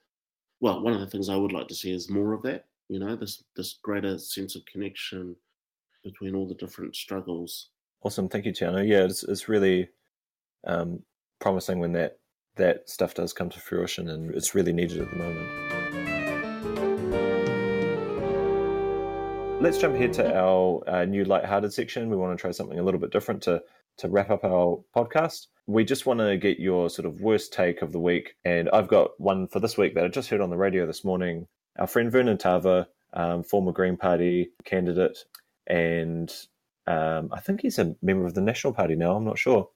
[0.59, 2.65] well, one of the things I would like to see is more of that.
[2.89, 5.35] You know, this this greater sense of connection
[6.03, 7.69] between all the different struggles.
[8.03, 8.87] Awesome, thank you, Teanau.
[8.87, 9.89] Yeah, it's it's really
[10.65, 11.01] um,
[11.39, 12.19] promising when that
[12.55, 16.02] that stuff does come to fruition, and it's really needed at the moment.
[19.63, 22.09] Let's jump ahead to our uh, new light-hearted section.
[22.09, 23.63] We want to try something a little bit different to
[23.99, 25.47] to wrap up our podcast.
[25.67, 28.89] We just want to get your sort of worst take of the week, and I've
[28.89, 31.47] got one for this week that I just heard on the radio this morning.
[31.79, 35.19] Our friend Vernon Tava, um, former Green Party candidate,
[35.65, 36.29] and
[36.85, 39.15] um, I think he's a member of the National Party now.
[39.15, 39.69] I'm not sure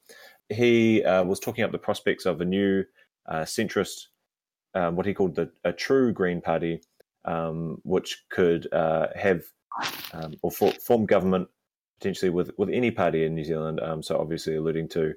[0.50, 2.84] he uh, was talking up the prospects of a new
[3.26, 4.08] uh, centrist,
[4.76, 6.82] um, what he called the a true Green Party,
[7.24, 9.44] um, which could uh, have
[10.14, 11.48] um, or for, form government
[12.00, 13.80] potentially with with any party in New Zealand.
[13.82, 15.14] Um, so obviously alluding to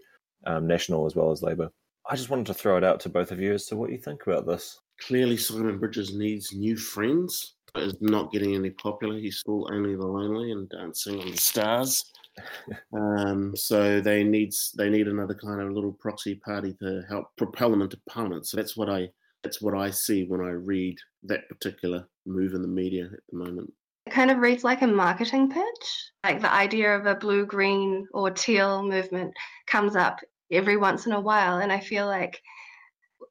[0.46, 1.70] um, National as well as Labour.
[2.08, 3.98] I just wanted to throw it out to both of you as to what you
[3.98, 4.80] think about this.
[5.00, 7.54] Clearly, Simon Bridges needs new friends.
[7.76, 9.16] Is not getting any popular.
[9.16, 12.04] He's still only the lonely and dancing on the stars
[12.96, 17.70] um, so they need they need another kind of little proxy party to help propel
[17.70, 18.46] them into parliament.
[18.46, 19.08] So that's what I
[19.42, 23.38] that's what I see when I read that particular move in the media at the
[23.38, 23.72] moment.
[24.06, 26.10] It kind of reads like a marketing pitch.
[26.24, 29.34] Like the idea of a blue, green, or teal movement
[29.66, 30.20] comes up
[30.50, 32.40] every once in a while, and I feel like,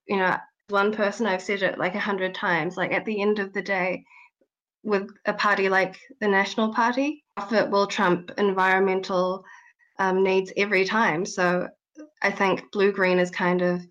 [0.08, 0.38] you know,
[0.70, 2.78] one person I've said it like a hundred times.
[2.78, 4.06] Like at the end of the day,
[4.84, 9.44] with a party like the National Party, profit will trump environmental
[10.00, 11.26] um, needs every time.
[11.26, 11.68] So
[12.22, 13.82] I think blue green is kind of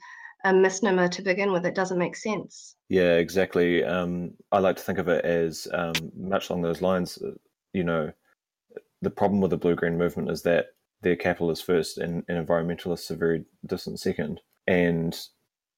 [0.48, 1.66] a misnomer to begin with.
[1.66, 2.74] It doesn't make sense.
[2.88, 3.84] Yeah, exactly.
[3.84, 7.18] Um, I like to think of it as um, much along those lines.
[7.18, 7.32] Uh,
[7.72, 8.12] you know,
[9.02, 10.68] the problem with the blue green movement is that
[11.02, 14.40] they're capitalists first and, and environmentalists are very distant second.
[14.66, 15.16] And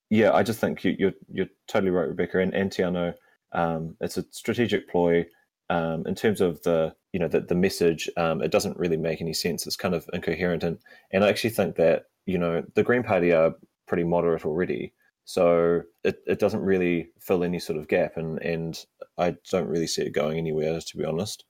[0.09, 3.15] yeah, I just think you, are you're, you're totally right, Rebekah and Antiano.
[3.53, 5.27] Um, it's a strategic ploy
[5.69, 8.09] um, in terms of the you know the, the message.
[8.17, 9.67] Um, it doesn't really make any sense.
[9.67, 10.79] It's kind of incoherent, and
[11.13, 13.55] and I actually think that you know the Green Party are
[13.91, 18.87] pretty moderate already, so it, it doesn't really fill any sort of gap, and and
[19.19, 21.45] I don't really see it going anywhere to be honest.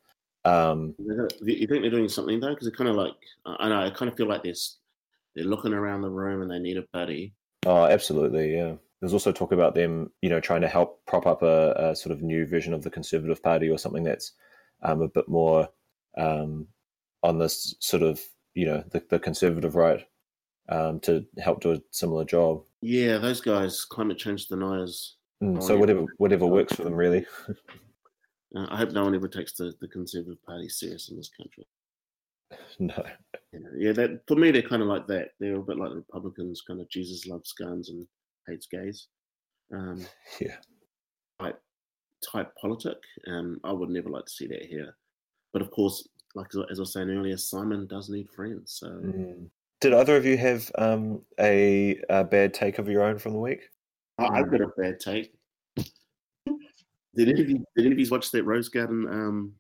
[0.47, 2.55] Um, you think they're doing something though?
[2.55, 3.15] Because it kind of like
[3.45, 4.79] I know I kind of feel like this.
[5.37, 7.35] They're looking around the room and they need a buddy.
[7.67, 8.77] Oh, absolutely, yeah.
[9.01, 12.13] There's also talk about them, you know, trying to help prop up a, a sort
[12.13, 14.33] of new vision of the Conservative Party or something that's
[14.83, 15.69] um, a bit more
[16.19, 16.67] um,
[17.23, 18.21] on this sort of,
[18.55, 20.07] you know, the, the Conservative right
[20.71, 22.63] um, to help do a similar job.
[22.81, 25.17] Yeah, those guys, climate change deniers.
[25.43, 27.27] Mm, so whatever whatever works for them, really.
[28.57, 31.67] uh, I hope no one ever takes the, the Conservative Party serious in this country.
[32.79, 33.03] No.
[33.53, 35.31] Yeah, yeah, that for me they're kind of like that.
[35.39, 38.07] They're a bit like the Republicans, kind of Jesus loves guns and
[38.47, 39.09] hates gays.
[39.73, 40.05] Um,
[40.41, 40.57] yeah.
[41.41, 41.61] Type
[42.31, 42.99] type politic.
[43.27, 44.97] Um, I would never like to see that here.
[45.53, 48.79] But of course, like as I was saying earlier, Simon does need friends.
[48.79, 48.89] So.
[48.89, 49.49] Mm.
[49.81, 53.39] Did either of you have um, a, a, bad take of your own from the
[53.39, 53.63] week?
[54.19, 55.33] I've got a bad take.
[55.77, 59.55] did any of you, did any of you watch that Rose Garden um,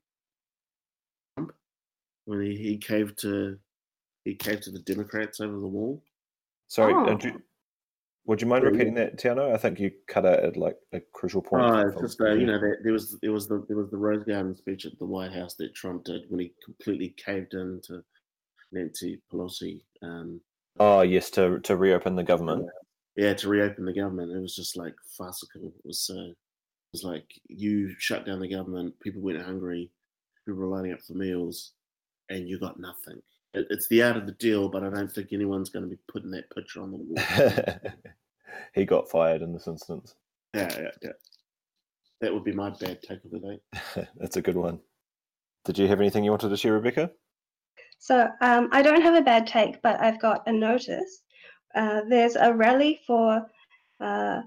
[2.26, 3.58] when he, he caved to
[4.24, 6.02] he caved to the Democrats over the wall?
[6.68, 7.18] Sorry, oh.
[7.22, 7.42] you,
[8.26, 9.54] would you mind repeating that, Teanau?
[9.54, 11.64] I think you cut out at like a crucial point.
[11.64, 13.96] Oh, it's just uh, you know there, there was there was the there was the
[13.96, 17.80] Rose Garden speech at the White House that Trump did when he completely caved in
[17.84, 18.04] to
[18.72, 19.82] Nancy Pelosi.
[20.02, 20.40] Um,
[20.78, 22.66] oh yes, to to reopen the government.
[23.16, 24.32] Yeah, yeah, to reopen the government.
[24.32, 25.66] It was just like farcical.
[25.66, 26.14] It was so.
[26.14, 26.30] Uh,
[26.92, 28.98] it was like you shut down the government.
[28.98, 29.92] People went hungry.
[30.44, 31.72] People were lining up for meals,
[32.28, 35.70] and you got nothing it's the art of the deal, but I don't think anyone's
[35.70, 37.92] going to be putting that picture on the wall.
[38.74, 40.14] he got fired in this instance.
[40.54, 41.12] Yeah, yeah, yeah.
[42.20, 44.06] That would be my bad take of the day.
[44.16, 44.80] That's a good one.
[45.64, 47.10] Did you have anything you wanted to share, Rebekah?
[48.00, 51.22] So um, I don't have a bad take, but I've got a notice.
[51.74, 53.46] Uh, there's a rally for
[54.00, 54.40] uh,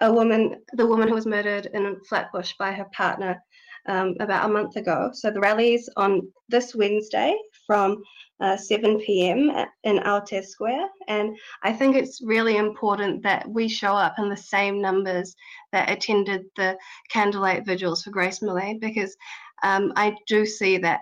[0.00, 3.42] a woman, the woman who was murdered in Flatbush by her partner
[3.88, 5.10] um, about a month ago.
[5.12, 8.00] So the rally is on this Wednesday from
[8.38, 9.50] uh, 7 p.m.
[9.82, 10.88] in Aotea Square.
[11.08, 15.34] And I think it's really important that we show up in the same numbers
[15.72, 16.78] that attended the
[17.10, 19.16] candlelight vigils for Grace Millane because
[19.64, 21.00] um, I do see that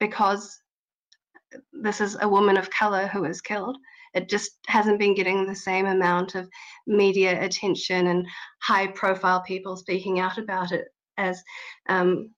[0.00, 0.61] because
[1.72, 3.76] this is a woman of color who was killed,
[4.14, 6.48] it just hasn't been getting the same amount of
[6.86, 8.26] media attention and
[8.60, 10.86] high profile people speaking out about it
[11.16, 11.42] as
[11.88, 12.30] um,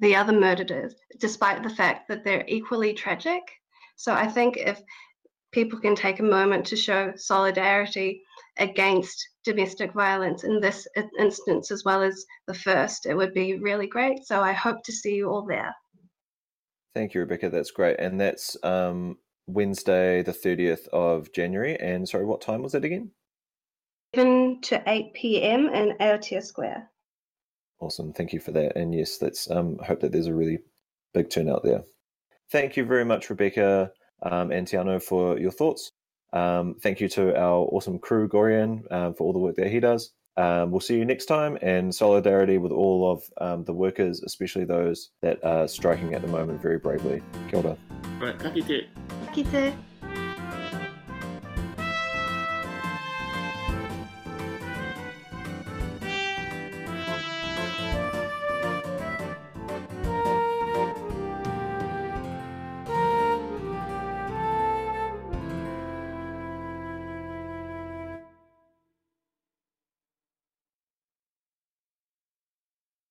[0.00, 3.42] the other murders, despite the fact that they're equally tragic.
[3.96, 4.82] So I think if
[5.52, 8.22] people can take a moment to show solidarity
[8.58, 10.86] against domestic violence in this
[11.18, 14.24] instance as well as the first, it would be really great.
[14.24, 15.74] So I hope to see you all there.
[16.94, 17.50] Thank you, Rebekah.
[17.50, 17.98] That's great.
[17.98, 21.78] And that's um, Wednesday, the 30th of January.
[21.80, 23.10] And sorry, what time was it again?
[24.14, 25.68] 7 to 8 p.m.
[25.68, 26.90] in Aotea Square.
[27.80, 28.12] Awesome.
[28.12, 28.76] Thank you for that.
[28.76, 30.58] And yes, let's um, hope that there's a really
[31.14, 31.82] big turnout there.
[32.50, 33.90] Thank you very much, Rebekah
[34.22, 35.92] um, and Teanau, for your thoughts.
[36.34, 39.80] Um, thank you to our awesome crew, Gorian, um, for all the work that he
[39.80, 40.12] does.
[40.36, 44.64] Um, we'll see you next time, and solidarity with all of um, the workers, especially
[44.64, 47.22] those that are striking at the moment very bravely.
[47.50, 47.76] Kia ora.
[48.20, 48.88] Right, ka kite.
[49.26, 49.74] Ka kite.